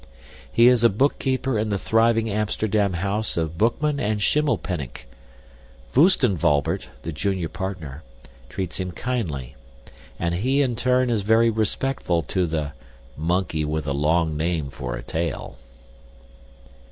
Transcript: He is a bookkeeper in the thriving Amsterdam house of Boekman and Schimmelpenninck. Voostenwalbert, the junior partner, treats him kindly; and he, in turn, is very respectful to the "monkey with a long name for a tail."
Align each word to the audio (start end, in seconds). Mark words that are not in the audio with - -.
He 0.51 0.67
is 0.67 0.83
a 0.83 0.89
bookkeeper 0.89 1.59
in 1.59 1.69
the 1.69 1.77
thriving 1.77 2.27
Amsterdam 2.27 2.93
house 2.93 3.37
of 3.37 3.55
Boekman 3.55 3.99
and 3.99 4.19
Schimmelpenninck. 4.19 5.05
Voostenwalbert, 5.93 6.87
the 7.03 7.11
junior 7.11 7.47
partner, 7.49 8.01
treats 8.49 8.79
him 8.79 8.93
kindly; 8.93 9.55
and 10.17 10.33
he, 10.33 10.63
in 10.63 10.75
turn, 10.75 11.11
is 11.11 11.21
very 11.21 11.51
respectful 11.51 12.23
to 12.23 12.47
the 12.47 12.71
"monkey 13.15 13.63
with 13.63 13.85
a 13.85 13.93
long 13.93 14.35
name 14.35 14.71
for 14.71 14.95
a 14.95 15.03
tail." 15.03 15.57